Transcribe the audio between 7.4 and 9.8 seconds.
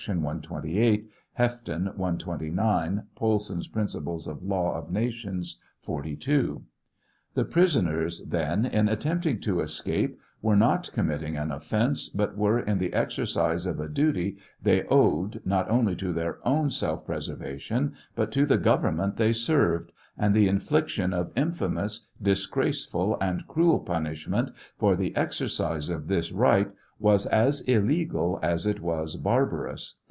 prisoners, then, in attempting to